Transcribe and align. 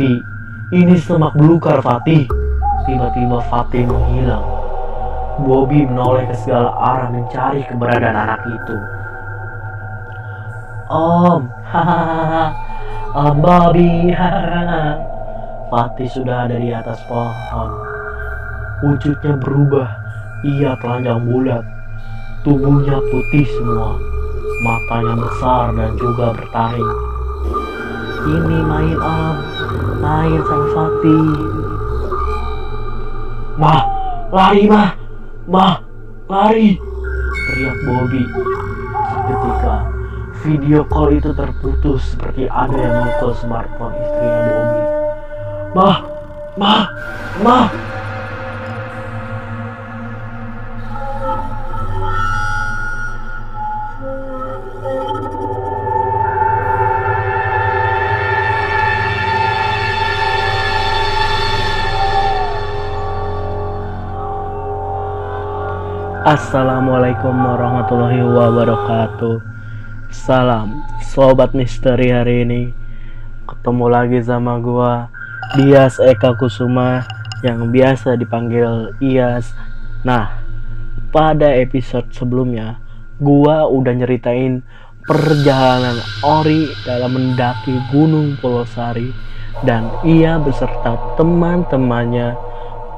Tapi 0.00 0.16
ini 0.72 0.96
semak 0.96 1.36
belukar 1.36 1.84
Fatih. 1.84 2.24
Tiba-tiba 2.88 3.36
Fatih 3.52 3.84
menghilang. 3.84 4.40
Bobby 5.44 5.84
menoleh 5.84 6.24
ke 6.24 6.40
segala 6.40 6.72
arah 6.72 7.12
mencari 7.12 7.60
keberadaan 7.68 8.16
anak 8.16 8.40
itu. 8.48 8.76
Om, 10.88 11.52
hahaha, 11.68 12.44
Om 13.28 13.36
Bobby, 13.44 14.08
hahaha. 14.16 14.96
Fatih 15.68 16.08
sudah 16.08 16.48
ada 16.48 16.56
di 16.56 16.72
atas 16.72 16.96
pohon. 17.04 17.70
Wujudnya 18.80 19.36
berubah. 19.36 20.00
Ia 20.48 20.80
telanjang 20.80 21.28
bulat. 21.28 21.64
Tubuhnya 22.40 23.04
putih 23.12 23.44
semua. 23.52 24.00
Matanya 24.64 25.28
besar 25.28 25.76
dan 25.76 25.92
juga 26.00 26.32
bertaring. 26.32 26.92
Ini 28.20 28.58
main 28.64 28.96
Om, 28.96 29.49
main 30.00 30.40
sama 30.46 30.66
Fatih. 30.74 31.26
Mah, 33.60 33.82
lari 34.32 34.64
mah, 34.66 34.90
mah, 35.46 35.74
lari. 36.26 36.80
Teriak 37.50 37.76
Bobby. 37.84 38.22
Ketika 39.30 39.76
video 40.40 40.80
call 40.86 41.18
itu 41.18 41.30
terputus 41.34 42.14
seperti 42.14 42.46
ada 42.48 42.72
yang 42.72 42.94
memukul 43.04 43.32
smartphone 43.36 43.94
istrinya 44.00 44.40
Bobby. 44.48 44.82
Mah, 45.76 45.98
mah, 46.56 46.82
mah. 47.42 47.89
Assalamualaikum 66.30 67.34
warahmatullahi 67.34 68.22
wabarakatuh. 68.22 69.42
Salam 70.14 70.78
Sobat 71.02 71.58
Misteri 71.58 72.14
hari 72.14 72.46
ini. 72.46 72.62
Ketemu 73.50 73.90
lagi 73.90 74.22
sama 74.22 74.62
gua 74.62 75.10
Dias 75.58 75.98
Eka 75.98 76.38
Kusuma 76.38 77.02
Yang 77.42 77.74
biasa 77.74 78.14
dipanggil 78.14 78.94
Ias. 79.02 79.50
Nah 80.06 80.38
Pada 81.10 81.50
episode 81.50 82.06
sebelumnya 82.14 82.78
Gua 83.18 83.66
udah 83.66 83.90
nyeritain 83.90 84.62
Perjalanan 85.02 85.98
Ori 86.22 86.70
dalam 86.86 87.10
mendaki 87.10 87.74
Gunung 87.90 88.38
Polosari 88.38 89.10
Dan 89.66 89.90
ia 90.06 90.38
beserta 90.38 90.94
teman-temannya 91.18 92.38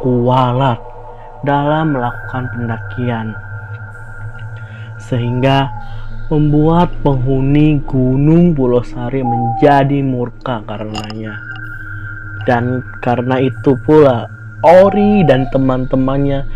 Kualat 0.04 0.91
dalam 1.42 1.94
melakukan 1.98 2.46
pendakian 2.54 3.34
sehingga 5.02 5.68
membuat 6.32 6.88
penghuni 7.04 7.82
Gunung 7.84 8.56
Pulau 8.56 8.80
Sari 8.80 9.20
menjadi 9.20 10.00
murka 10.00 10.64
karenanya. 10.64 11.36
Dan 12.48 12.80
karena 13.04 13.36
itu 13.36 13.76
pula 13.84 14.30
Ori 14.62 15.26
dan 15.26 15.50
teman-temannya 15.52 16.46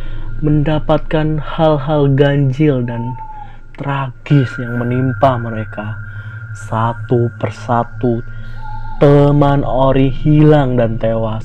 mendapatkan 0.40 1.36
hal-hal 1.42 2.08
ganjil 2.16 2.80
dan 2.86 3.02
tragis 3.76 4.48
yang 4.56 4.80
menimpa 4.80 5.36
mereka. 5.36 5.98
Satu 6.56 7.28
persatu 7.36 8.24
teman 8.96 9.60
Ori 9.60 10.08
hilang 10.08 10.80
dan 10.80 10.96
tewas. 10.96 11.44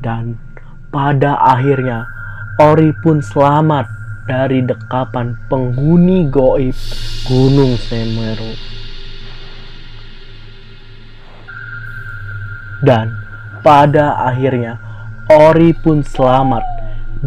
Dan 0.00 0.40
pada 0.88 1.36
akhirnya 1.36 2.13
Ori 2.54 2.94
pun 2.94 3.18
selamat 3.18 3.90
dari 4.30 4.62
dekapan 4.62 5.34
penghuni 5.50 6.30
goib 6.30 6.70
Gunung 7.26 7.74
Semeru. 7.74 8.54
Dan 12.78 13.10
pada 13.66 14.22
akhirnya 14.30 14.78
Ori 15.34 15.74
pun 15.74 16.06
selamat 16.06 16.62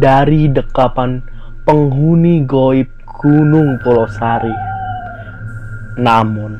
dari 0.00 0.48
dekapan 0.48 1.20
penghuni 1.68 2.48
goib 2.48 2.88
Gunung 3.04 3.76
Polosari. 3.84 4.56
Namun, 6.00 6.56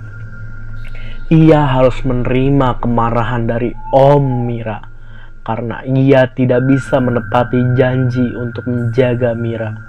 ia 1.33 1.65
harus 1.65 1.97
menerima 2.05 2.85
kemarahan 2.85 3.49
dari 3.49 3.73
Om 3.97 4.45
Mira 4.45 4.88
karena 5.49 5.81
ia 5.89 6.29
tidak 6.29 6.61
bisa 6.69 7.01
menepati 7.01 7.73
janji 7.73 8.37
untuk 8.37 8.69
menjaga 8.69 9.33
Mira. 9.33 9.81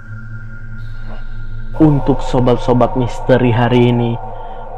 Untuk 1.76 2.24
sobat-sobat 2.24 2.96
misteri 2.96 3.52
hari 3.52 3.92
ini, 3.92 4.16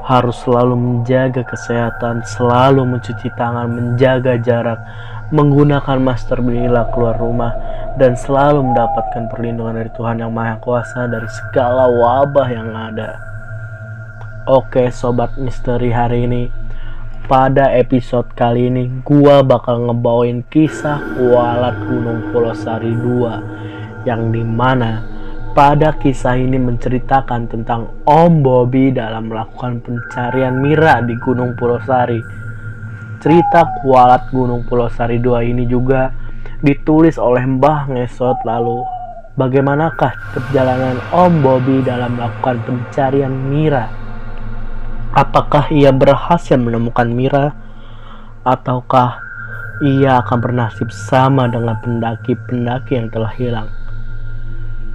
harus 0.03 0.43
selalu 0.43 0.75
menjaga 0.75 1.47
kesehatan, 1.47 2.27
selalu 2.27 2.83
mencuci 2.83 3.31
tangan, 3.39 3.71
menjaga 3.71 4.35
jarak, 4.43 4.83
menggunakan 5.31 6.03
master 6.03 6.43
bila 6.43 6.91
keluar 6.91 7.15
rumah, 7.15 7.55
dan 7.95 8.19
selalu 8.19 8.67
mendapatkan 8.67 9.31
perlindungan 9.31 9.79
dari 9.79 9.91
Tuhan 9.95 10.19
Yang 10.19 10.33
Maha 10.35 10.57
Kuasa 10.59 11.07
dari 11.07 11.31
segala 11.31 11.87
wabah 11.87 12.49
yang 12.51 12.75
ada. 12.75 13.23
Oke, 14.51 14.91
sobat 14.91 15.39
misteri 15.39 15.95
hari 15.95 16.27
ini, 16.27 16.51
pada 17.31 17.71
episode 17.79 18.27
kali 18.35 18.67
ini 18.67 18.91
gua 19.07 19.47
bakal 19.47 19.87
ngebawain 19.87 20.43
kisah 20.51 20.99
kualat 21.15 21.79
Gunung 21.87 22.35
Polosari 22.35 22.91
2 22.91 24.03
yang 24.03 24.35
di 24.35 24.43
mana 24.43 25.07
pada 25.55 25.95
kisah 25.95 26.35
ini 26.35 26.59
menceritakan 26.59 27.47
tentang 27.47 27.87
Om 28.03 28.43
Bobby 28.43 28.91
dalam 28.91 29.31
melakukan 29.31 29.79
pencarian 29.85 30.59
Mira 30.59 30.99
di 31.05 31.15
Gunung 31.21 31.55
Polosari. 31.55 32.19
Cerita 33.23 33.71
kualat 33.85 34.27
Gunung 34.35 34.67
Polosari 34.67 35.23
2 35.23 35.47
ini 35.47 35.69
juga 35.71 36.11
ditulis 36.59 37.23
oleh 37.23 37.47
Mbah 37.47 37.87
Ngesot 37.87 38.43
lalu 38.43 38.83
bagaimanakah 39.39 40.35
perjalanan 40.35 40.99
Om 41.15 41.33
Bobby 41.39 41.87
dalam 41.87 42.19
melakukan 42.19 42.59
pencarian 42.67 43.31
Mira 43.31 44.02
Apakah 45.13 45.69
ia 45.69 45.93
berhasil 45.93 46.57
menemukan 46.57 47.05
Mira 47.05 47.53
ataukah 48.49 49.21
ia 49.85 50.25
akan 50.25 50.39
bernasib 50.41 50.89
sama 50.89 51.53
dengan 51.53 51.77
pendaki-pendaki 51.85 52.97
yang 52.97 53.13
telah 53.13 53.29
hilang? 53.37 53.69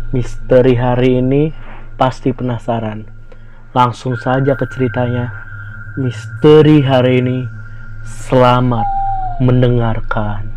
Misteri 0.10 0.74
hari 0.74 1.22
ini 1.22 1.54
pasti 2.02 2.34
penasaran. 2.34 3.06
Langsung 3.78 4.18
saja 4.18 4.58
ke 4.58 4.66
ceritanya. 4.74 5.30
Misteri 6.02 6.82
hari 6.82 7.22
ini 7.22 7.38
selamat 8.02 8.90
mendengarkan. 9.38 10.56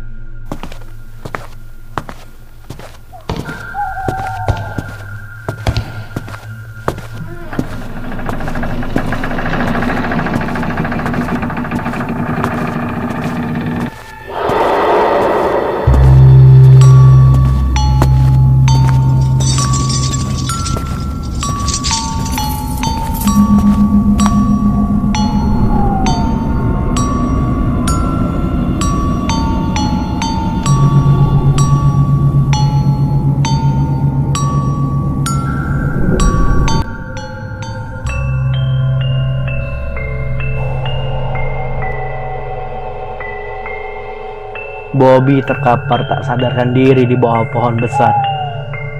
Bobby 45.01 45.41
terkapar 45.41 46.05
tak 46.05 46.21
sadarkan 46.29 46.77
diri 46.77 47.09
di 47.09 47.17
bawah 47.17 47.41
pohon 47.49 47.73
besar. 47.73 48.13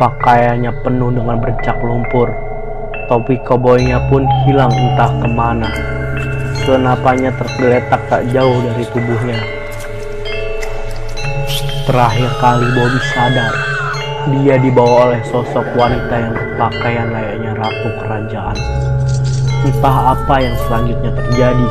Pakaiannya 0.01 0.81
penuh 0.81 1.13
dengan 1.13 1.38
bercak 1.38 1.77
lumpur. 1.77 2.25
Topi 3.06 3.38
koboynya 3.45 4.01
pun 4.09 4.25
hilang 4.42 4.74
entah 4.74 5.13
ke 5.21 5.30
mana. 5.30 5.69
Senapanya 6.65 7.30
tergeletak 7.38 8.01
tak 8.09 8.25
jauh 8.33 8.57
dari 8.65 8.81
tubuhnya. 8.89 9.38
Terakhir 11.86 12.33
kali 12.42 12.65
Bobby 12.74 13.01
sadar, 13.13 13.54
dia 14.33 14.57
dibawa 14.57 15.13
oleh 15.13 15.21
sosok 15.30 15.69
wanita 15.77 16.15
yang 16.18 16.33
berpakaian 16.33 17.13
layaknya 17.13 17.51
ratu 17.62 17.89
kerajaan. 18.01 18.57
Entah 19.69 20.18
apa 20.18 20.36
yang 20.42 20.57
selanjutnya 20.65 21.13
terjadi. 21.13 21.69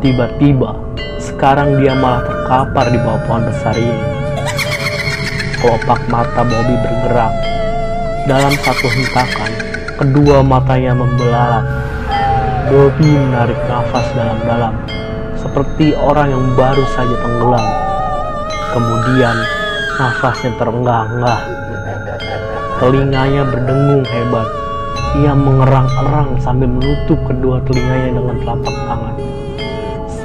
Tiba-tiba 0.00 0.72
sekarang 1.20 1.76
dia 1.84 1.92
malah 1.92 2.37
terkapar 2.48 2.88
di 2.88 2.96
bawah 3.04 3.20
pohon 3.28 3.44
besar 3.44 3.76
ini. 3.76 4.04
Kelopak 5.60 6.00
mata 6.08 6.40
Bobby 6.48 6.80
bergerak. 6.80 7.28
Dalam 8.24 8.56
satu 8.64 8.88
hentakan, 8.88 9.52
kedua 10.00 10.40
matanya 10.40 10.96
membelalak. 10.96 11.68
Bobby 12.72 13.04
menarik 13.04 13.60
nafas 13.68 14.08
dalam-dalam, 14.16 14.80
seperti 15.36 15.92
orang 16.00 16.32
yang 16.32 16.44
baru 16.56 16.84
saja 16.96 17.16
tenggelam. 17.20 17.68
Kemudian, 18.72 19.36
nafasnya 20.00 20.56
terenggah-enggah. 20.56 21.40
Telinganya 22.80 23.44
berdengung 23.44 24.08
hebat. 24.08 24.48
Ia 25.20 25.36
mengerang-erang 25.36 26.40
sambil 26.40 26.72
menutup 26.72 27.20
kedua 27.28 27.60
telinganya 27.68 28.16
dengan 28.16 28.36
telapak 28.40 28.76
tangan. 28.88 29.37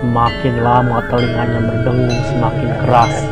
Semakin 0.03 0.59
lama 0.59 0.99
telinganya 1.07 1.63
berdengung 1.63 2.11
semakin 2.27 2.75
keras. 2.83 3.23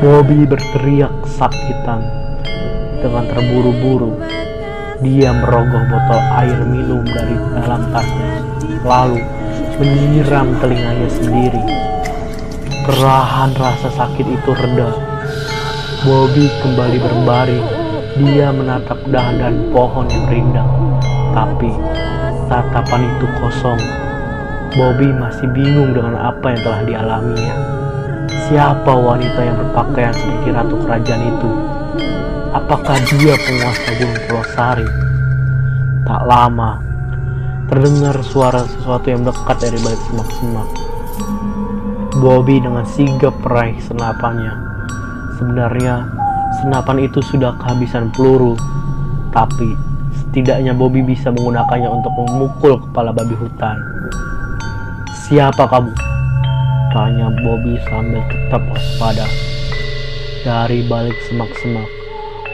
Bobby 0.00 0.48
berteriak 0.48 1.12
kesakitan. 1.20 2.00
Dengan 3.04 3.28
terburu-buru, 3.28 4.16
dia 5.04 5.36
merogoh 5.36 5.84
botol 5.92 6.20
air 6.40 6.64
minum 6.64 7.04
dari 7.04 7.36
dalam 7.60 7.92
tasnya, 7.92 8.40
lalu 8.88 9.20
menyiram 9.76 10.56
telinganya 10.64 11.12
sendiri. 11.12 11.60
Kerahan 12.88 13.52
rasa 13.60 13.92
sakit 13.92 14.24
itu 14.32 14.50
reda. 14.56 14.96
Bobby 16.08 16.48
kembali 16.64 16.98
berbaring. 17.04 17.66
Dia 18.16 18.48
menatap 18.48 18.96
dahan 19.12 19.44
dan 19.44 19.54
pohon 19.76 20.08
yang 20.08 20.24
rindang, 20.32 20.72
tapi 21.36 21.68
tatapan 22.48 23.12
itu 23.12 23.28
kosong. 23.44 24.05
Bobby 24.76 25.08
masih 25.08 25.48
bingung 25.56 25.96
dengan 25.96 26.20
apa 26.20 26.52
yang 26.52 26.60
telah 26.60 26.82
dialaminya. 26.84 27.56
Siapa 28.44 28.92
wanita 28.92 29.40
yang 29.40 29.56
berpakaian 29.56 30.12
seperti 30.12 30.48
ratu 30.52 30.76
kerajaan 30.84 31.22
itu? 31.32 31.50
Apakah 32.52 33.00
dia 33.16 33.40
penguasa 33.40 33.88
Gunung 33.96 34.20
Pelosari? 34.28 34.88
Tak 36.04 36.22
lama, 36.28 36.76
terdengar 37.72 38.20
suara 38.20 38.68
sesuatu 38.68 39.08
yang 39.08 39.24
dekat 39.24 39.56
dari 39.64 39.80
balik 39.80 40.02
semak-semak. 40.12 40.68
Bobby 42.20 42.60
dengan 42.60 42.84
sigap 42.84 43.32
meraih 43.40 43.80
senapannya. 43.80 44.52
Sebenarnya, 45.40 46.04
senapan 46.60 47.00
itu 47.00 47.24
sudah 47.24 47.56
kehabisan 47.64 48.12
peluru, 48.12 48.60
tapi 49.32 49.72
setidaknya 50.20 50.76
Bobby 50.76 51.00
bisa 51.00 51.32
menggunakannya 51.32 51.88
untuk 51.88 52.12
memukul 52.12 52.76
kepala 52.84 53.16
babi 53.16 53.32
hutan. 53.40 53.80
Siapa 55.26 55.66
kamu? 55.66 55.90
Tanya 56.94 57.26
Bobby 57.42 57.74
sambil 57.90 58.22
tetap 58.30 58.62
waspada. 58.70 59.26
Dari 60.46 60.86
balik 60.86 61.18
semak-semak, 61.26 61.90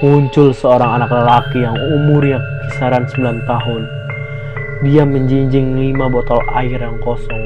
muncul 0.00 0.56
seorang 0.56 0.96
anak 0.96 1.12
lelaki 1.12 1.68
yang 1.68 1.76
umurnya 1.76 2.40
kisaran 2.64 3.04
9 3.12 3.44
tahun. 3.44 3.84
Dia 4.88 5.04
menjinjing 5.04 5.76
lima 5.76 6.08
botol 6.08 6.40
air 6.56 6.80
yang 6.80 6.96
kosong. 7.04 7.44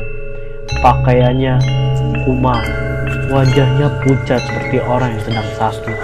Pakaiannya 0.78 1.58
kumal, 2.22 2.62
wajahnya 3.26 3.90
pucat 4.06 4.38
seperti 4.46 4.78
orang 4.78 5.10
yang 5.10 5.22
sedang 5.26 5.48
sakit. 5.58 5.98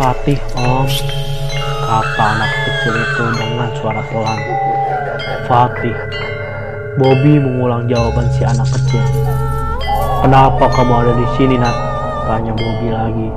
Fatih 0.00 0.40
om, 0.64 0.88
kata 1.84 2.24
anak 2.24 2.50
kecil 2.56 2.94
itu 3.04 3.24
dengan 3.36 3.68
suara 3.76 4.00
pelan. 4.08 4.40
Fatih, 5.44 5.96
Bobby 6.96 7.36
mengulang 7.36 7.84
jawaban 7.92 8.24
si 8.32 8.40
anak 8.40 8.72
kecil. 8.72 9.04
Kenapa 10.24 10.64
kamu 10.72 10.92
ada 11.04 11.12
di 11.12 11.26
sini, 11.36 11.60
Nak? 11.60 11.76
Tanya 12.24 12.56
Bobby 12.56 12.88
lagi. 12.88 13.28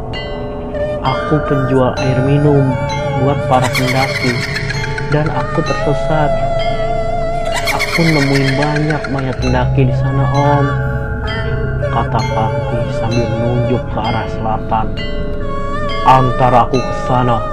Aku 1.04 1.44
penjual 1.44 1.92
air 2.00 2.24
minum 2.24 2.72
buat 3.20 3.36
para 3.52 3.68
pendaki 3.76 4.32
dan 5.12 5.28
aku 5.28 5.60
tersesat. 5.60 6.32
Aku 7.76 8.00
nemuin 8.08 8.50
banyak 8.56 9.04
mayat 9.12 9.36
pendaki 9.44 9.92
di 9.92 9.96
sana, 10.00 10.24
Om. 10.24 10.66
Kata 11.92 12.20
Fatih 12.32 12.86
sambil 12.96 13.28
menunjuk 13.28 13.84
ke 13.92 14.00
arah 14.00 14.28
selatan. 14.40 14.88
Antar 16.08 16.54
aku 16.64 16.80
ke 16.80 16.94
sana. 17.12 17.44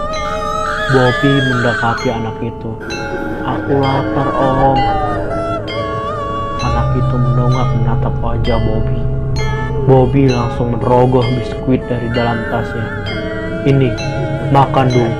Bobby 0.95 1.35
mendekati 1.51 2.15
anak 2.15 2.39
itu. 2.39 2.79
Aku 3.43 3.75
lapar, 3.83 4.31
Om. 4.39 5.06
Itu 6.97 7.15
mendongak 7.21 7.69
menatap 7.77 8.15
wajah 8.25 8.57
Bobby. 8.65 9.01
Bobby 9.85 10.23
langsung 10.33 10.73
merogoh 10.73 11.23
biskuit 11.37 11.85
dari 11.85 12.09
dalam 12.17 12.41
tasnya. 12.49 12.89
Ini, 13.69 13.93
makan 14.49 14.89
dulu. 14.89 15.13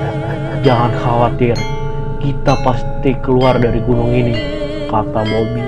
Jangan 0.65 0.91
khawatir. 0.97 1.53
Kita 2.17 2.57
pasti 2.65 3.13
keluar 3.21 3.61
dari 3.61 3.77
gunung 3.85 4.09
ini, 4.09 4.33
kata 4.89 5.21
Bobby. 5.21 5.63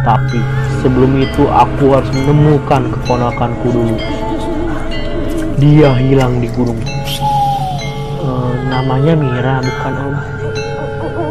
Tapi 0.00 0.40
sebelum 0.80 1.18
itu 1.20 1.44
aku 1.44 1.92
harus 1.92 2.10
menemukan 2.16 2.88
keponakanku 2.94 3.68
dulu. 3.68 3.96
Dia 5.60 5.92
hilang 6.00 6.40
di 6.40 6.48
gunung. 6.56 6.80
E, 8.22 8.28
namanya 8.72 9.12
Mira, 9.12 9.60
bukan 9.60 9.94
Om? 9.94 10.16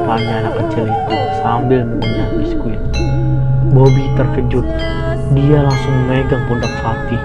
Tanya 0.06 0.34
anak 0.46 0.54
kecil 0.62 0.86
itu 0.86 1.18
sambil 1.42 1.82
mengunyah 1.82 2.30
biskuit. 2.38 2.95
Bobby 3.76 4.08
terkejut. 4.16 4.64
Dia 5.36 5.60
langsung 5.60 6.08
memegang 6.08 6.48
pundak 6.48 6.72
Fatih. 6.80 7.20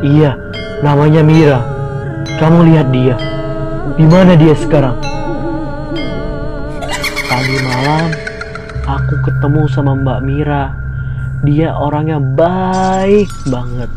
Iya, 0.00 0.32
namanya 0.80 1.20
Mira. 1.20 1.60
Kamu 2.40 2.64
lihat 2.72 2.88
dia. 2.88 3.20
Di 4.00 4.06
mana 4.08 4.32
dia 4.32 4.56
sekarang? 4.56 4.96
Tadi 7.28 7.56
malam 7.60 8.08
aku 8.88 9.14
ketemu 9.28 9.62
sama 9.68 9.92
Mbak 9.92 10.20
Mira. 10.24 10.72
Dia 11.44 11.76
orangnya 11.76 12.16
baik 12.16 13.28
banget. 13.52 13.92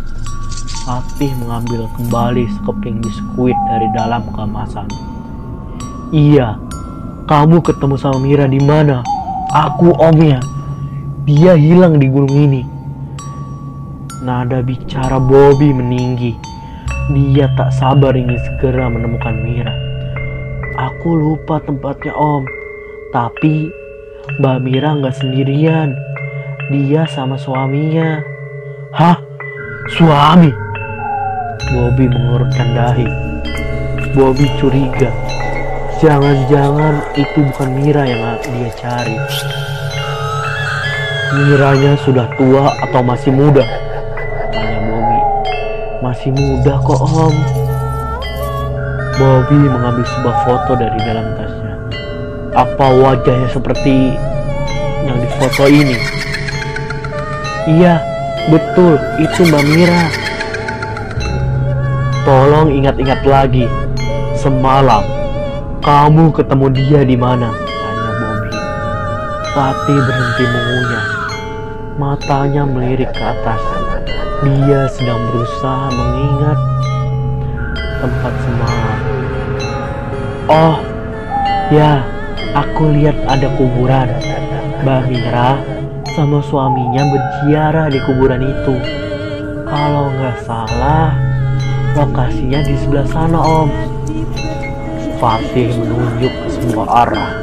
Fatih 0.83 1.31
mengambil 1.39 1.87
kembali 1.95 2.51
sekeping 2.59 2.99
biskuit 2.99 3.55
dari 3.71 3.87
dalam 3.95 4.27
kemasan. 4.35 4.91
Iya, 6.11 6.59
kamu 7.31 7.63
ketemu 7.63 7.95
sama 7.95 8.19
Mira 8.19 8.43
di 8.43 8.59
mana? 8.59 8.99
Aku 9.55 9.95
omnya. 9.95 10.43
Dia 11.21 11.53
hilang 11.53 12.01
di 12.01 12.09
gunung 12.09 12.33
ini. 12.33 12.65
Nada 14.25 14.65
bicara 14.65 15.21
Bobby 15.21 15.69
meninggi. 15.69 16.33
Dia 17.13 17.45
tak 17.53 17.77
sabar 17.77 18.17
ingin 18.17 18.41
segera 18.41 18.89
menemukan 18.89 19.37
Mira. 19.45 19.69
Aku 20.81 21.13
lupa 21.13 21.61
tempatnya 21.61 22.17
om. 22.17 22.41
Tapi 23.13 23.69
Mbak 24.41 24.57
Mira 24.65 24.97
nggak 24.97 25.13
sendirian. 25.21 25.93
Dia 26.73 27.05
sama 27.05 27.37
suaminya. 27.37 28.25
Hah? 28.89 29.21
Suami? 29.93 30.49
Bobby 31.69 32.09
mengurutkan 32.09 32.73
dahi. 32.73 33.05
Bobby 34.17 34.49
curiga. 34.57 35.13
Jangan-jangan 36.01 37.13
itu 37.13 37.45
bukan 37.45 37.69
Mira 37.77 38.09
yang 38.09 38.41
dia 38.57 38.73
cari. 38.73 39.60
Miranya 41.31 41.95
sudah 42.03 42.27
tua 42.35 42.75
atau 42.83 42.99
masih 42.99 43.31
muda? 43.31 43.63
Tanya 44.51 44.83
Bobby. 44.83 45.19
Masih 46.03 46.29
muda 46.35 46.75
kok 46.83 46.99
om. 47.07 47.35
Bobby 49.15 49.55
mengambil 49.55 50.03
sebuah 50.11 50.37
foto 50.43 50.75
dari 50.75 50.99
dalam 51.07 51.23
tasnya. 51.39 51.75
Apa 52.51 52.83
wajahnya 52.83 53.47
seperti 53.47 54.11
yang 55.07 55.15
di 55.23 55.29
foto 55.39 55.71
ini? 55.71 55.95
Iya, 57.79 58.03
betul, 58.51 58.99
itu 59.23 59.47
Mbak 59.47 59.63
Mira. 59.71 60.03
Tolong 62.27 62.75
ingat-ingat 62.75 63.23
lagi. 63.23 63.71
Semalam 64.35 65.07
kamu 65.79 66.35
ketemu 66.35 66.65
dia 66.75 67.01
di 67.07 67.15
mana? 67.15 67.55
Tanya 67.55 68.11
Bobby. 68.19 68.51
Fatih 69.55 69.95
berhenti 69.95 70.43
mengunyah. 70.43 71.10
Matanya 71.99 72.63
melirik 72.63 73.11
ke 73.11 73.23
atas. 73.23 73.59
Dia 74.47 74.87
sedang 74.95 75.19
berusaha 75.27 75.91
mengingat 75.91 76.59
tempat 77.99 78.33
semalam. 78.47 78.99
Oh, 80.47 80.75
ya, 81.67 82.01
aku 82.55 82.95
lihat 82.95 83.19
ada 83.27 83.51
kuburan. 83.59 84.07
Mbak 84.81 85.01
Mira 85.11 85.59
sama 86.15 86.39
suaminya 86.47 87.03
berziarah 87.11 87.87
di 87.91 87.99
kuburan 88.07 88.43
itu. 88.43 88.75
Kalau 89.67 90.11
nggak 90.15 90.37
salah, 90.47 91.11
lokasinya 91.95 92.59
di 92.65 92.75
sebelah 92.79 93.07
sana, 93.11 93.39
Om. 93.39 93.69
Fatih 95.19 95.69
menunjuk 95.75 96.33
ke 96.33 96.47
semua 96.55 97.05
arah. 97.05 97.40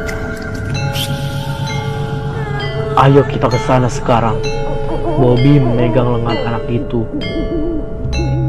Ayo 2.99 3.23
kita 3.31 3.47
ke 3.47 3.55
sana 3.63 3.87
sekarang. 3.87 4.43
Bobby 5.23 5.63
memegang 5.63 6.19
lengan 6.19 6.35
anak 6.51 6.67
itu. 6.67 7.07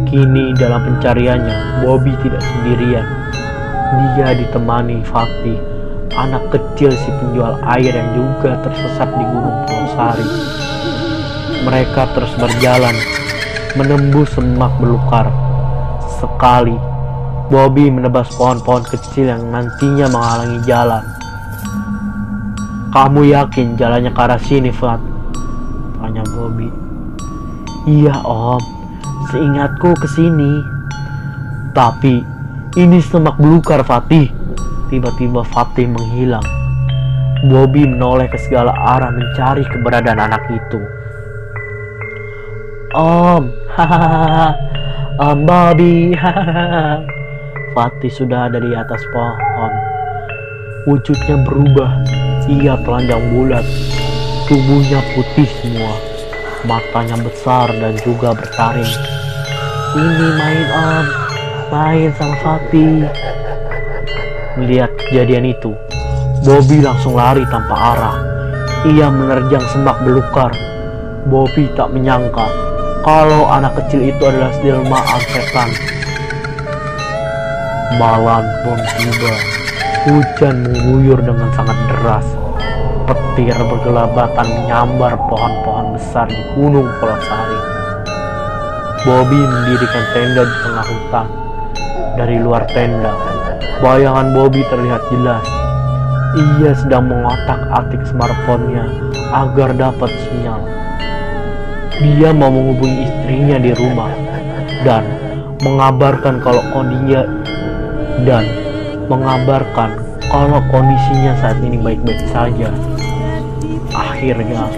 Kini 0.09 0.57
dalam 0.57 0.89
pencariannya, 0.89 1.85
Bobby 1.85 2.17
tidak 2.25 2.41
sendirian. 2.41 3.05
Dia 3.93 4.33
ditemani 4.33 5.05
Fatih, 5.05 5.53
anak 6.17 6.49
kecil 6.49 6.97
si 6.97 7.09
penjual 7.21 7.61
air 7.61 7.93
yang 7.93 8.09
juga 8.17 8.57
tersesat 8.65 9.13
di 9.13 9.21
Gunung 9.21 9.69
Polosari. 9.69 10.25
Mereka 11.69 12.09
terus 12.17 12.33
berjalan, 12.41 12.97
menembus 13.77 14.33
semak 14.33 14.73
belukar. 14.81 15.29
Sekali, 16.17 16.73
Bobby 17.53 17.93
menebas 17.93 18.33
pohon-pohon 18.33 18.81
kecil 18.89 19.29
yang 19.29 19.45
nantinya 19.53 20.09
menghalangi 20.09 20.57
jalan. 20.65 21.18
Kamu 22.89 23.21
yakin 23.21 23.77
jalannya 23.77 24.09
ke 24.09 24.21
arah 24.21 24.41
sini, 24.41 24.73
Fat? 24.73 24.97
Tanya 26.01 26.25
Bobby. 26.33 26.73
Iya, 27.85 28.17
Om. 28.25 28.61
Seingatku 29.29 29.93
ke 29.93 30.07
sini. 30.09 30.65
Tapi 31.77 32.25
ini 32.81 32.97
semak 32.97 33.37
belukar, 33.37 33.85
Fatih. 33.85 34.33
Tiba-tiba 34.89 35.45
Fatih 35.45 35.85
menghilang. 35.85 36.41
Bobby 37.45 37.85
menoleh 37.85 38.25
ke 38.25 38.41
segala 38.41 38.73
arah 38.73 39.13
mencari 39.13 39.61
keberadaan 39.69 40.25
anak 40.25 40.43
itu. 40.49 40.81
Om, 42.97 43.53
hahaha, 43.77 44.57
Om 45.29 45.37
Bobby, 45.45 46.17
hahaha. 46.17 47.05
Fatih 47.77 48.09
sudah 48.09 48.49
ada 48.49 48.57
di 48.57 48.73
atas 48.73 49.05
pohon. 49.13 49.88
Wujudnya 50.87 51.35
berubah. 51.43 51.91
Ia 52.47 52.79
telanjang 52.87 53.23
bulat. 53.35 53.65
Tubuhnya 54.47 55.03
putih 55.11 55.49
semua. 55.59 55.95
Matanya 56.63 57.19
besar 57.19 57.67
dan 57.75 57.95
juga 58.03 58.31
bertaring. 58.31 58.93
Ini 59.95 60.27
main 60.39 60.67
om. 60.71 61.05
Main 61.69 62.09
sama 62.15 62.35
Fatih. 62.39 63.05
Melihat 64.57 64.91
kejadian 65.07 65.55
itu, 65.55 65.71
Bobby 66.43 66.83
langsung 66.83 67.15
lari 67.15 67.45
tanpa 67.47 67.75
arah. 67.95 68.17
Ia 68.87 69.07
menerjang 69.07 69.63
semak 69.71 69.99
belukar. 70.03 70.51
Bobby 71.29 71.69
tak 71.75 71.91
menyangka 71.91 72.47
kalau 73.05 73.47
anak 73.47 73.75
kecil 73.79 74.03
itu 74.11 74.23
adalah 74.23 74.51
delmaan 74.59 75.21
setan. 75.31 75.69
Malam 77.99 78.43
pun 78.65 78.79
tiba. 78.97 79.58
Hujan 80.09 80.65
mengguyur 80.65 81.21
dengan 81.21 81.53
sangat 81.53 81.77
deras. 81.85 82.25
Petir 83.05 83.53
bergelabatan 83.53 84.47
menyambar 84.57 85.13
pohon-pohon 85.29 85.93
besar 85.93 86.25
di 86.25 86.41
Gunung 86.57 86.89
Polosari. 86.97 87.61
Bobby 89.05 89.37
mendirikan 89.37 90.05
tenda 90.09 90.49
di 90.49 90.55
tengah 90.65 90.85
hutan. 90.89 91.27
Dari 92.17 92.41
luar 92.41 92.65
tenda, 92.73 93.13
bayangan 93.85 94.33
Bobby 94.33 94.65
terlihat 94.73 94.97
jelas. 95.13 95.45
Ia 96.41 96.73
sedang 96.73 97.05
mengotak-atik 97.05 98.01
smartphone-nya 98.09 98.89
agar 99.29 99.77
dapat 99.77 100.09
sinyal. 100.25 100.65
Dia 102.01 102.33
mau 102.33 102.49
menghubungi 102.49 103.05
istrinya 103.05 103.61
di 103.61 103.77
rumah 103.77 104.09
dan 104.81 105.05
mengabarkan 105.61 106.41
kalau 106.41 106.65
kondisinya 106.73 107.29
dan 108.25 108.58
mengabarkan 109.09 109.97
kalau 110.29 110.61
kondisinya 110.69 111.33
saat 111.41 111.57
ini 111.65 111.81
baik-baik 111.81 112.21
saja. 112.29 112.69
Akhirnya, 113.89 114.69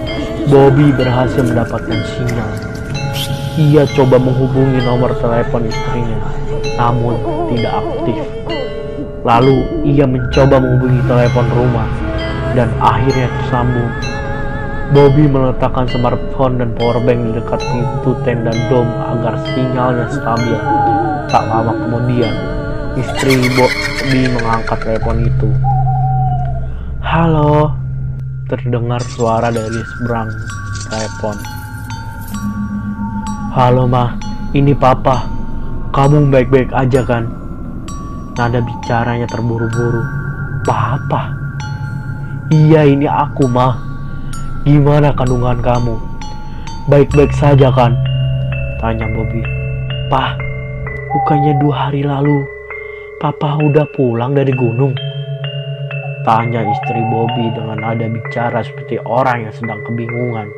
Bobby 0.48 0.88
berhasil 0.96 1.44
mendapatkan 1.44 2.00
sinyal. 2.16 2.50
Ia 3.60 3.84
coba 3.92 4.16
menghubungi 4.16 4.80
nomor 4.80 5.12
telepon 5.20 5.68
istrinya, 5.68 6.16
namun 6.80 7.20
tidak 7.52 7.84
aktif. 7.84 8.24
Lalu, 9.22 9.84
ia 9.84 10.08
mencoba 10.08 10.56
menghubungi 10.56 11.04
telepon 11.04 11.46
rumah, 11.52 11.88
dan 12.56 12.72
akhirnya 12.80 13.28
tersambung. 13.28 13.92
Bobby 14.92 15.24
meletakkan 15.24 15.88
smartphone 15.88 16.60
dan 16.60 16.72
powerbank 16.76 17.20
di 17.28 17.32
dekat 17.36 17.60
pintu 17.64 18.12
tenda 18.24 18.52
dom 18.72 18.88
agar 18.88 19.36
sinyalnya 19.52 20.08
stabil. 20.08 20.58
Tak 21.32 21.44
lama 21.48 21.72
kemudian, 21.76 22.51
istri 22.96 23.40
Bobby 23.56 24.28
mengangkat 24.28 24.78
telepon 24.84 25.24
itu. 25.24 25.48
Halo, 27.00 27.72
terdengar 28.52 29.00
suara 29.16 29.48
dari 29.48 29.80
seberang 29.96 30.28
telepon. 30.92 31.36
Halo 33.52 33.88
mah, 33.88 34.16
ini 34.52 34.76
papa. 34.76 35.24
Kamu 35.92 36.32
baik-baik 36.32 36.72
aja 36.72 37.04
kan? 37.04 37.28
Nada 38.36 38.60
bicaranya 38.60 39.28
terburu-buru. 39.28 40.04
Papa? 40.64 41.32
Iya 42.52 42.88
ini 42.88 43.08
aku 43.08 43.48
mah. 43.48 43.76
Gimana 44.68 45.12
kandungan 45.16 45.60
kamu? 45.64 45.96
Baik-baik 46.92 47.32
saja 47.36 47.72
kan? 47.72 47.96
Tanya 48.80 49.08
Bobby. 49.16 49.40
Pah, 50.12 50.36
bukannya 51.12 51.56
dua 51.60 51.88
hari 51.88 52.04
lalu 52.04 52.51
Papa 53.22 53.54
udah 53.54 53.86
pulang 53.94 54.34
dari 54.34 54.50
gunung? 54.50 54.98
Tanya 56.26 56.58
istri 56.66 56.98
Bobby 57.06 57.54
dengan 57.54 57.78
nada 57.78 58.10
bicara 58.10 58.66
seperti 58.66 58.98
orang 58.98 59.46
yang 59.46 59.54
sedang 59.54 59.78
kebingungan. 59.86 60.50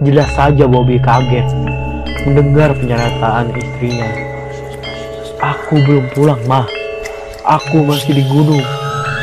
Jelas 0.00 0.32
saja 0.32 0.64
Bobby 0.64 0.96
kaget 0.96 1.44
mendengar 2.24 2.72
pernyataan 2.72 3.52
istrinya. 3.52 4.08
Aku 5.36 5.84
belum 5.84 6.08
pulang, 6.16 6.40
mah. 6.48 6.64
Aku 7.44 7.84
masih 7.84 8.16
di 8.16 8.24
gunung. 8.32 8.64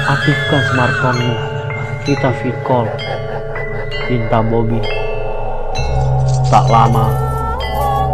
Aktifkan 0.06 0.62
smartphone-mu. 0.78 1.34
Kita 2.06 2.38
fit 2.38 2.54
call. 2.62 2.86
Cinta 4.06 4.46
Bobby. 4.46 4.78
Tak 6.54 6.70
lama, 6.70 7.10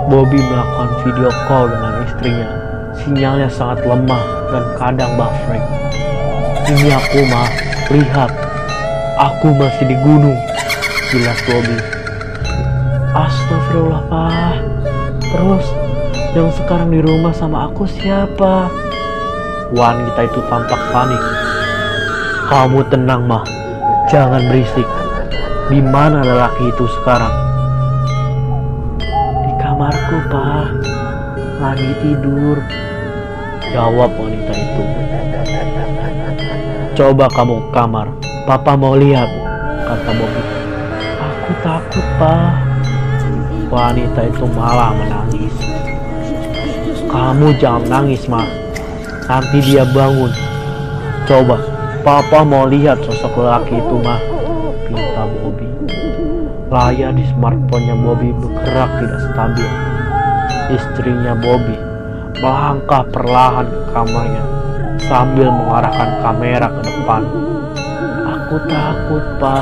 Bobby 0.08 0.40
melakukan 0.40 0.90
video 1.04 1.28
call 1.44 1.68
dengan 1.76 2.08
istrinya. 2.08 2.63
Sinyalnya 3.04 3.52
sangat 3.52 3.84
lemah 3.84 4.24
dan 4.48 4.64
kadang 4.80 5.12
buffering. 5.20 5.68
Ini 6.72 6.88
aku 6.96 7.20
mah, 7.28 7.52
lihat. 7.92 8.32
Aku 9.20 9.52
masih 9.52 9.92
di 9.92 9.98
gunung. 10.00 10.40
Jelas 11.12 11.36
Bobby. 11.44 11.76
Astagfirullah, 13.12 14.08
Pak. 14.08 14.56
Terus, 15.20 15.68
yang 16.32 16.48
sekarang 16.56 16.96
di 16.96 17.04
rumah 17.04 17.36
sama 17.36 17.68
aku 17.68 17.84
siapa? 17.84 18.72
Wanita 19.76 20.24
itu 20.24 20.40
tampak 20.48 20.80
panik. 20.96 21.20
Kamu 22.48 22.88
tenang, 22.88 23.28
mah. 23.28 23.44
Jangan 24.08 24.48
berisik. 24.48 24.88
Di 25.68 25.84
mana 25.84 26.24
lelaki 26.24 26.72
itu 26.72 26.88
sekarang? 27.04 27.36
Di 29.44 29.52
kamarku, 29.60 30.18
Pak. 30.32 30.68
Lagi 31.60 31.92
tidur. 32.00 32.64
Jawab 33.74 34.14
wanita 34.22 34.54
itu. 34.54 34.84
Coba 36.94 37.26
kamu 37.34 37.58
ke 37.58 37.70
kamar. 37.74 38.08
Papa 38.46 38.78
mau 38.78 38.94
lihat, 38.94 39.26
kata 39.82 40.14
Bobby. 40.14 40.42
Aku 41.18 41.52
takut, 41.66 42.06
Pak. 42.22 42.54
Wanita 43.74 44.30
itu 44.30 44.46
malah 44.54 44.94
menangis. 44.94 45.56
Kamu 47.10 47.50
jangan 47.58 47.90
nangis, 47.90 48.30
mah. 48.30 48.46
Nanti 49.26 49.58
dia 49.66 49.90
bangun. 49.90 50.30
Coba, 51.26 51.58
Papa 52.06 52.46
mau 52.46 52.70
lihat 52.70 53.02
sosok 53.02 53.42
lelaki 53.42 53.82
itu, 53.82 53.96
mah. 54.06 54.22
Pinta 54.86 55.26
Bobby. 55.26 55.66
Layar 56.70 57.18
di 57.18 57.26
smartphone-nya 57.26 57.98
Bobby 57.98 58.38
bergerak 58.38 59.02
tidak 59.02 59.22
stabil. 59.34 59.70
Istrinya 60.70 61.34
Bobby 61.42 61.93
melangkah 62.42 63.04
perlahan 63.12 63.68
ke 63.68 63.82
kamarnya 63.94 64.44
sambil 65.06 65.52
mengarahkan 65.52 66.10
kamera 66.24 66.68
ke 66.72 66.82
depan. 66.88 67.22
Aku 68.24 68.56
takut, 68.70 69.24
Pak. 69.38 69.62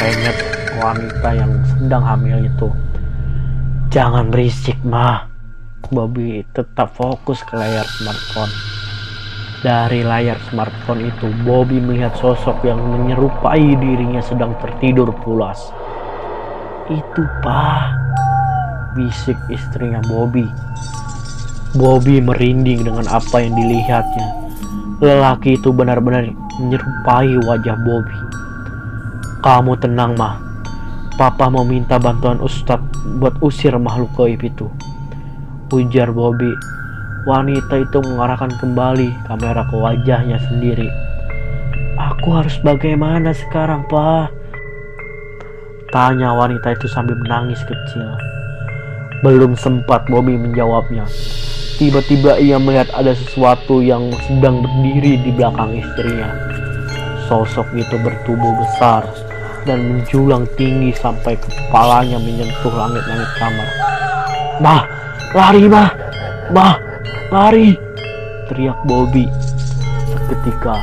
Renyet 0.00 0.38
wanita 0.80 1.28
yang 1.36 1.52
sedang 1.66 2.04
hamil 2.04 2.38
itu. 2.46 2.68
Jangan 3.90 4.30
berisik, 4.30 4.78
mah. 4.86 5.26
Bobby 5.90 6.46
tetap 6.54 6.94
fokus 6.94 7.42
ke 7.42 7.58
layar 7.58 7.82
smartphone. 7.98 8.52
Dari 9.60 10.06
layar 10.06 10.38
smartphone 10.46 11.10
itu, 11.10 11.26
Bobby 11.42 11.82
melihat 11.82 12.14
sosok 12.14 12.62
yang 12.62 12.78
menyerupai 12.78 13.74
dirinya 13.74 14.22
sedang 14.22 14.54
tertidur 14.62 15.10
pulas. 15.26 15.74
Itu, 16.86 17.26
Pak. 17.42 17.90
Bisik 18.94 19.36
istrinya 19.50 19.98
Bobby. 20.06 20.46
Bobby 21.70 22.18
merinding 22.18 22.82
dengan 22.82 23.06
apa 23.06 23.38
yang 23.38 23.54
dilihatnya. 23.54 24.26
Lelaki 24.98 25.54
itu 25.54 25.70
benar-benar 25.70 26.26
menyerupai 26.58 27.38
wajah 27.46 27.78
Bobby. 27.86 28.18
Kamu 29.40 29.78
tenang, 29.78 30.18
mah. 30.18 30.42
Papa 31.14 31.46
mau 31.46 31.62
minta 31.62 32.00
bantuan 32.00 32.42
Ustadz 32.42 32.90
buat 33.22 33.38
usir 33.38 33.70
makhluk 33.78 34.10
gaib 34.18 34.42
itu. 34.42 34.66
Ujar 35.70 36.10
Bobby. 36.10 36.50
Wanita 37.30 37.86
itu 37.86 38.02
mengarahkan 38.02 38.50
kembali 38.58 39.30
kamera 39.30 39.62
ke 39.70 39.76
wajahnya 39.78 40.42
sendiri. 40.50 40.90
Aku 42.00 42.34
harus 42.34 42.58
bagaimana 42.66 43.30
sekarang, 43.30 43.86
Pak? 43.86 44.32
Tanya 45.94 46.34
wanita 46.34 46.74
itu 46.74 46.90
sambil 46.90 47.14
menangis 47.20 47.62
kecil. 47.62 48.10
Belum 49.22 49.54
sempat 49.54 50.08
Bobby 50.10 50.34
menjawabnya. 50.34 51.06
Tiba-tiba 51.80 52.36
ia 52.36 52.60
melihat 52.60 52.92
ada 52.92 53.16
sesuatu 53.16 53.80
yang 53.80 54.12
sedang 54.28 54.60
berdiri 54.60 55.16
di 55.24 55.32
belakang 55.32 55.80
istrinya. 55.80 56.28
Sosok 57.24 57.72
itu 57.72 57.96
bertubuh 58.04 58.52
besar, 58.60 59.08
dan 59.64 59.88
menjulang 59.88 60.44
tinggi 60.60 60.92
sampai 60.92 61.40
kepalanya 61.40 62.20
menyentuh 62.20 62.68
langit-langit 62.68 63.30
kamar. 63.40 63.68
Mah, 64.60 64.82
lari 65.32 65.64
mah, 65.64 65.88
mah, 66.52 66.76
lari! 67.32 67.72
Teriak 68.52 68.76
Bobby. 68.84 69.24
Seketika, 70.10 70.76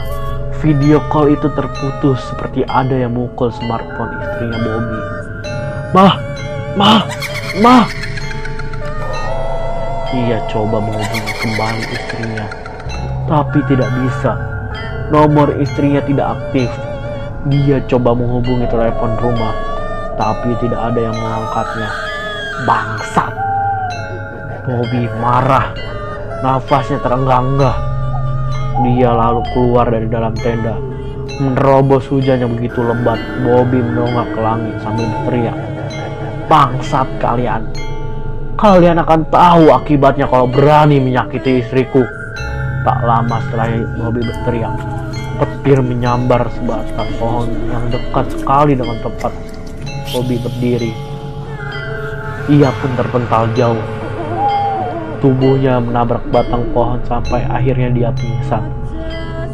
video 0.65 0.97
call 1.13 1.35
itu 1.35 1.45
terputus 1.53 2.17
seperti 2.31 2.65
ada 2.65 2.95
yang 2.97 3.13
mukul 3.13 3.53
smartphone 3.53 4.17
istrinya 4.17 4.59
Bobby. 4.65 4.99
Mah, 5.93 6.13
mah, 6.73 7.01
mah! 7.61 8.06
Ia 10.15 10.39
coba 10.47 10.79
menghubungi 10.79 11.33
kembali 11.43 11.83
istrinya, 11.91 12.45
tapi 13.27 13.59
tidak 13.67 13.89
bisa. 14.03 14.35
Nomor 15.11 15.55
istrinya 15.59 16.03
tidak 16.03 16.35
aktif 16.35 16.71
dia 17.47 17.79
coba 17.87 18.11
menghubungi 18.11 18.67
telepon 18.67 19.15
rumah, 19.23 19.55
tapi 20.19 20.51
tidak 20.59 20.91
ada 20.91 20.99
yang 20.99 21.15
mengangkatnya. 21.15 21.89
Bangsat! 22.67 23.33
Bobby 24.67 25.07
marah, 25.23 25.71
nafasnya 26.43 26.99
terenggah-enggah. 26.99 27.77
Dia 28.83 29.15
lalu 29.15 29.41
keluar 29.55 29.87
dari 29.87 30.11
dalam 30.11 30.35
tenda, 30.35 30.75
menerobos 31.39 32.03
hujan 32.11 32.43
yang 32.43 32.51
begitu 32.51 32.83
lebat. 32.83 33.21
Bobby 33.47 33.79
menongak 33.79 34.27
ke 34.35 34.39
langit 34.43 34.75
sambil 34.83 35.07
berteriak, 35.07 35.57
Bangsat 36.51 37.07
kalian! 37.23 37.86
Kalian 38.57 38.97
akan 38.97 39.29
tahu 39.29 39.69
akibatnya 39.69 40.25
kalau 40.25 40.49
berani 40.49 40.97
menyakiti 40.97 41.61
istriku. 41.61 42.01
Tak 42.81 43.05
lama 43.05 43.37
setelah 43.45 43.85
Bobby 44.01 44.25
berteriak, 44.25 44.73
petir 45.37 45.77
menyambar 45.85 46.49
sebatang 46.57 47.05
pohon 47.21 47.53
yang 47.69 47.85
dekat 47.93 48.25
sekali 48.33 48.73
dengan 48.73 48.97
tempat 49.05 49.29
Bobby 50.09 50.41
berdiri. 50.41 50.89
Ia 52.49 52.73
pun 52.81 52.97
terpental 52.97 53.45
jauh. 53.53 53.83
Tubuhnya 55.21 55.77
menabrak 55.77 56.25
batang 56.33 56.65
pohon 56.73 56.97
sampai 57.05 57.45
akhirnya 57.45 57.93
dia 57.93 58.09
pingsan. 58.09 58.65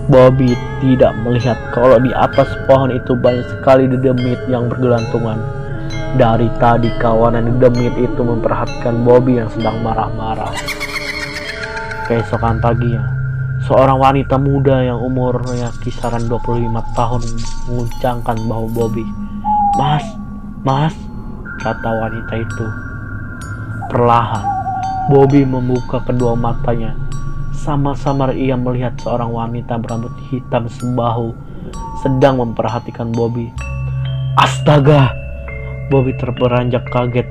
Bobby 0.08 0.56
tidak 0.80 1.12
melihat 1.28 1.60
kalau 1.76 2.00
di 2.00 2.16
atas 2.16 2.48
pohon 2.72 2.96
itu 2.96 3.20
banyak 3.20 3.52
sekali 3.52 3.84
dedemit 3.92 4.40
yang 4.48 4.72
bergelantungan. 4.72 5.63
Dari 6.14 6.46
tadi 6.62 6.94
kawanan 7.02 7.58
dedemit 7.58 7.98
itu 7.98 8.22
memperhatikan 8.22 9.02
Bobby 9.02 9.42
yang 9.42 9.50
sedang 9.50 9.82
marah-marah. 9.82 10.54
Keesokan 12.06 12.62
paginya, 12.62 13.24
Seorang 13.64 13.96
wanita 13.96 14.36
muda 14.36 14.84
yang 14.84 15.00
umurnya 15.00 15.72
kisaran 15.80 16.28
25 16.28 16.84
tahun 17.00 17.24
menguncangkan 17.72 18.38
bahu 18.44 18.68
Bobby. 18.76 19.08
Mas, 19.80 20.04
mas, 20.68 20.92
kata 21.64 21.88
wanita 21.88 22.44
itu. 22.44 22.68
Perlahan, 23.88 24.44
Bobby 25.08 25.48
membuka 25.48 26.04
kedua 26.04 26.36
matanya. 26.36 26.92
Sama-sama 27.56 28.36
ia 28.36 28.60
melihat 28.60 29.00
seorang 29.00 29.32
wanita 29.32 29.80
berambut 29.80 30.12
hitam 30.28 30.68
sebahu 30.68 31.32
sedang 32.04 32.44
memperhatikan 32.44 33.16
Bobby. 33.16 33.48
Astaga! 34.36 35.23
Bobby 35.94 36.18
terperanjak 36.18 36.90
kaget. 36.90 37.30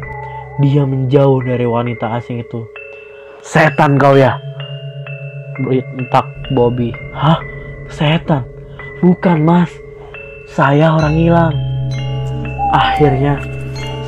Dia 0.63 0.87
menjauh 0.87 1.43
dari 1.43 1.67
wanita 1.67 2.15
asing 2.15 2.47
itu. 2.47 2.63
Setan 3.43 3.99
kau 3.99 4.15
ya! 4.15 4.39
bentak 5.59 6.27
Bobby. 6.55 6.95
Hah? 7.11 7.43
Setan? 7.91 8.47
Bukan 9.03 9.43
mas, 9.43 9.69
saya 10.47 10.95
orang 10.95 11.19
hilang. 11.19 11.55
Akhirnya 12.71 13.43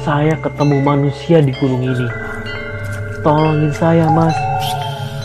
saya 0.07 0.39
ketemu 0.39 0.79
manusia 0.81 1.43
di 1.43 1.51
gunung 1.59 1.83
ini. 1.83 2.09
Tolongin 3.27 3.75
saya 3.75 4.07
mas, 4.15 4.37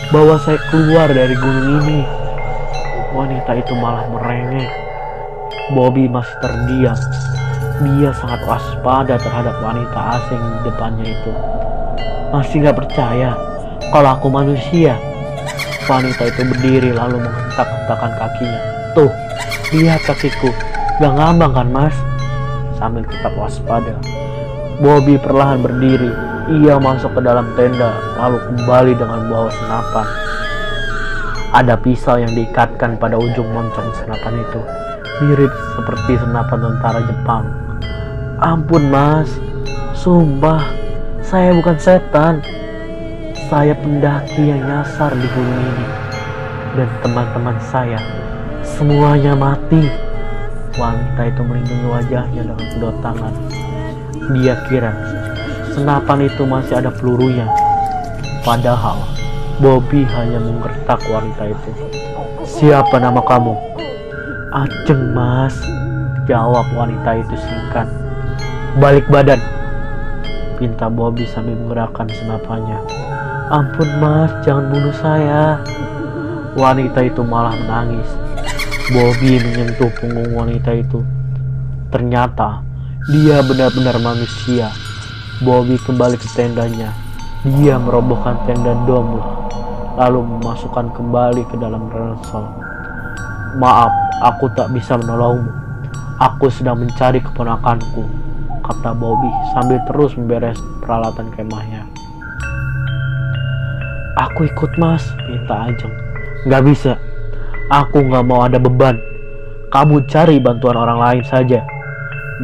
bawa 0.09 0.41
saya 0.41 0.57
keluar 0.73 1.07
dari 1.13 1.37
gunung 1.37 1.85
ini. 1.85 2.01
Wanita 3.13 3.61
itu 3.61 3.73
malah 3.77 4.09
merengek. 4.09 4.73
Bobby 5.77 6.09
masih 6.09 6.33
terdiam. 6.41 6.97
Dia 7.79 8.11
sangat 8.11 8.43
waspada 8.43 9.15
terhadap 9.15 9.55
wanita 9.63 10.19
asing 10.19 10.35
di 10.39 10.59
depannya 10.67 11.15
itu. 11.15 11.31
Masih 12.35 12.59
gak 12.67 12.75
percaya 12.75 13.31
kalau 13.95 14.19
aku 14.19 14.27
manusia. 14.27 14.99
Wanita 15.87 16.27
itu 16.27 16.43
berdiri 16.43 16.91
lalu 16.91 17.23
menghentak-hentakan 17.23 18.11
kakinya. 18.19 18.61
Tuh, 18.99 19.07
lihat 19.71 20.03
kakiku. 20.03 20.51
Gak 20.99 21.13
ngambang 21.15 21.55
kan 21.55 21.67
mas? 21.71 21.95
Sambil 22.75 23.07
tetap 23.07 23.31
waspada. 23.39 23.95
Bobby 24.83 25.15
perlahan 25.15 25.63
berdiri. 25.63 26.11
Ia 26.59 26.83
masuk 26.83 27.15
ke 27.15 27.21
dalam 27.23 27.47
tenda, 27.55 27.95
lalu 28.19 28.43
kembali 28.43 28.93
dengan 28.99 29.23
bawa 29.31 29.47
senapan. 29.55 30.07
Ada 31.55 31.79
pisau 31.79 32.19
yang 32.19 32.35
diikatkan 32.35 32.99
pada 32.99 33.15
ujung 33.15 33.47
moncong 33.55 33.87
senapan 33.95 34.43
itu. 34.43 34.61
Mirip 35.23 35.53
seperti 35.79 36.19
senapan 36.19 36.59
tentara 36.59 36.99
Jepang. 37.07 37.68
Ampun 38.39 38.87
mas, 38.87 39.27
sumpah, 39.91 40.63
saya 41.19 41.51
bukan 41.51 41.75
setan. 41.75 42.39
Saya 43.51 43.75
pendaki 43.75 44.47
yang 44.47 44.63
nyasar 44.63 45.11
di 45.11 45.27
gunung 45.35 45.59
ini 45.59 45.85
dan 46.79 46.87
teman-teman 47.03 47.59
saya 47.59 47.99
semuanya 48.63 49.35
mati. 49.35 49.91
Wanita 50.79 51.21
itu 51.27 51.41
melindungi 51.43 51.87
wajahnya 51.91 52.41
dengan 52.47 52.67
kedua 52.71 52.93
tangan. 53.03 53.33
Dia 54.31 54.55
kira 54.71 54.95
senapan 55.75 56.31
itu 56.31 56.47
masih 56.47 56.79
ada 56.79 56.95
pelurunya. 56.95 57.43
Padahal 58.47 59.03
Bobby 59.59 60.07
hanya 60.15 60.39
menggertak 60.39 61.03
wanita 61.11 61.43
itu. 61.43 61.71
Siapa 62.47 63.03
nama 63.03 63.19
kamu? 63.19 63.51
Aceng 64.55 65.11
mas, 65.11 65.59
jawab 66.23 66.71
wanita 66.71 67.19
itu 67.19 67.35
singkat. 67.35 68.08
Balik 68.77 69.09
badan, 69.09 69.41
pinta 70.61 70.93
Bobby 70.93 71.25
sambil 71.25 71.57
menggerakkan 71.57 72.05
senapannya. 72.05 72.77
Ampun 73.49 73.89
mas, 73.97 74.29
jangan 74.45 74.69
bunuh 74.69 74.93
saya. 74.93 75.57
Wanita 76.53 77.01
itu 77.01 77.25
malah 77.25 77.57
menangis. 77.57 78.05
Bobby 78.93 79.41
menyentuh 79.41 79.89
punggung 79.97 80.37
wanita 80.37 80.77
itu. 80.77 81.01
Ternyata 81.89 82.61
dia 83.09 83.41
benar-benar 83.41 83.97
manusia. 84.05 84.69
Bobby 85.41 85.81
kembali 85.81 86.21
ke 86.21 86.29
tendanya. 86.37 86.93
Dia 87.41 87.81
merobohkan 87.81 88.37
tenda 88.45 88.77
dom, 88.85 89.17
lalu 89.97 90.21
memasukkan 90.21 90.93
kembali 90.93 91.41
ke 91.49 91.57
dalam 91.57 91.89
ransel. 91.89 92.45
Maaf, 93.57 93.89
aku 94.21 94.45
tak 94.53 94.69
bisa 94.77 94.93
menolongmu. 94.93 95.49
Aku 96.21 96.51
sedang 96.53 96.83
mencari 96.83 97.23
keponakanku, 97.23 98.28
kata 98.69 98.93
Bobby 98.93 99.33
sambil 99.57 99.81
terus 99.89 100.13
memberes 100.13 100.61
peralatan 100.85 101.33
kemahnya. 101.33 101.89
Aku 104.29 104.45
ikut 104.45 104.77
mas, 104.77 105.01
minta 105.25 105.65
Ajeng. 105.65 105.95
Gak 106.45 106.63
bisa, 106.69 106.93
aku 107.73 108.05
gak 108.05 108.23
mau 108.29 108.45
ada 108.45 108.61
beban. 108.61 109.01
Kamu 109.73 110.05
cari 110.05 110.37
bantuan 110.37 110.77
orang 110.77 111.01
lain 111.01 111.23
saja. 111.25 111.65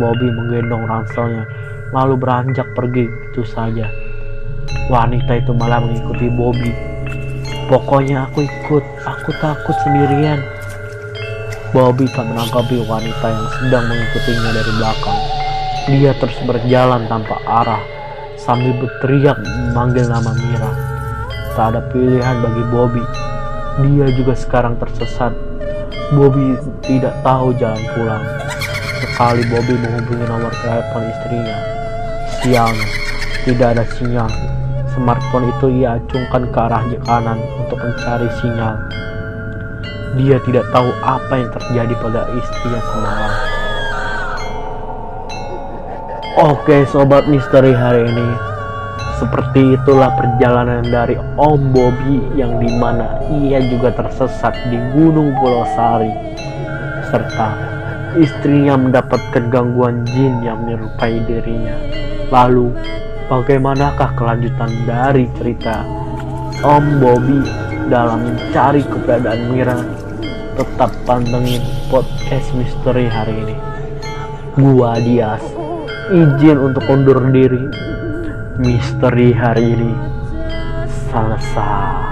Bobby 0.01 0.27
menggendong 0.33 0.89
ranselnya, 0.89 1.45
lalu 1.93 2.17
beranjak 2.17 2.67
pergi 2.73 3.05
itu 3.05 3.45
saja. 3.45 3.85
Wanita 4.89 5.39
itu 5.39 5.53
malah 5.53 5.77
mengikuti 5.77 6.25
Bobby. 6.33 6.73
Pokoknya 7.69 8.29
aku 8.29 8.45
ikut, 8.45 8.83
aku 9.05 9.29
takut 9.41 9.77
sendirian. 9.85 10.41
Bobby 11.69 12.07
tak 12.13 12.23
menanggapi 12.23 12.81
wanita 12.87 13.27
yang 13.29 13.47
sedang 13.61 13.83
mengikutinya 13.89 14.51
dari 14.55 14.71
belakang. 14.79 15.34
Dia 15.85 16.17
terus 16.17 16.33
berjalan 16.49 17.05
tanpa 17.05 17.37
arah 17.45 17.77
sambil 18.41 18.73
berteriak 18.81 19.37
memanggil 19.37 20.09
nama 20.09 20.33
Mira. 20.33 20.71
Tak 21.53 21.77
ada 21.77 21.81
pilihan 21.93 22.41
bagi 22.41 22.63
Bobby. 22.73 23.05
Dia 23.85 24.09
juga 24.17 24.33
sekarang 24.33 24.81
tersesat. 24.81 25.29
Bobby 26.17 26.57
tidak 26.81 27.13
tahu 27.21 27.53
jalan 27.61 27.77
pulang. 27.93 28.25
Sekali 28.97 29.45
Bobby 29.45 29.77
menghubungi 29.77 30.25
nomor 30.25 30.49
telepon 30.65 31.05
istrinya, 31.05 31.57
Sialnya, 32.41 32.87
tidak 33.45 33.67
ada 33.77 33.85
sinyal. 33.93 34.29
Smartphone 34.97 35.53
itu 35.53 35.85
ia 35.85 36.01
acungkan 36.01 36.49
ke 36.49 36.59
arah 36.65 36.81
kanan 37.05 37.37
untuk 37.61 37.77
mencari 37.77 38.25
sinyal. 38.41 38.73
Dia 40.17 40.41
tidak 40.49 40.65
tahu 40.73 40.89
apa 41.05 41.33
yang 41.37 41.49
terjadi 41.53 41.93
pada 42.01 42.25
istrinya 42.33 42.81
semalam. 42.89 43.44
Oke 46.35 46.83
sobat 46.91 47.31
misteri 47.31 47.71
hari 47.71 48.11
ini. 48.11 48.29
Seperti 49.15 49.79
itulah 49.79 50.11
perjalanan 50.19 50.83
dari 50.83 51.15
Om 51.39 51.71
Bobby 51.71 52.19
yang 52.35 52.59
di 52.59 52.75
mana 52.75 53.23
ia 53.31 53.63
juga 53.63 53.95
tersesat 53.95 54.51
di 54.67 54.75
Gunung 54.91 55.31
Pulau 55.39 55.63
Sari. 55.79 56.11
Serta 57.07 57.55
istrinya 58.19 58.75
mendapatkan 58.75 59.47
gangguan 59.47 60.03
jin 60.11 60.43
yang 60.43 60.59
menyerupai 60.67 61.23
dirinya. 61.23 61.79
Lalu 62.27 62.67
bagaimanakah 63.31 64.19
kelanjutan 64.19 64.75
dari 64.83 65.31
cerita 65.39 65.87
Om 66.67 66.99
Bobby 66.99 67.47
dalam 67.87 68.27
mencari 68.27 68.83
keberadaan 68.83 69.55
Mira? 69.55 69.79
Tetap 70.59 70.91
pantengin 71.07 71.63
podcast 71.87 72.51
misteri 72.59 73.07
hari 73.07 73.39
ini. 73.39 73.55
Gua 74.59 74.99
Dias 74.99 75.64
izin 76.11 76.57
untuk 76.61 76.85
undur 76.85 77.17
diri. 77.33 77.65
Misteri 78.55 79.35
hari 79.35 79.75
ini 79.75 79.91
selesai. 81.11 82.05